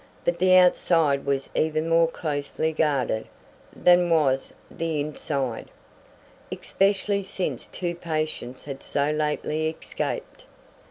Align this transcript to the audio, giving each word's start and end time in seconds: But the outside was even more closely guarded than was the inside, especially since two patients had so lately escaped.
But 0.25 0.39
the 0.39 0.55
outside 0.55 1.27
was 1.27 1.51
even 1.53 1.87
more 1.87 2.07
closely 2.07 2.71
guarded 2.73 3.27
than 3.71 4.09
was 4.09 4.51
the 4.71 4.99
inside, 4.99 5.69
especially 6.51 7.21
since 7.21 7.67
two 7.67 7.93
patients 7.93 8.63
had 8.63 8.81
so 8.81 9.11
lately 9.11 9.69
escaped. 9.69 10.45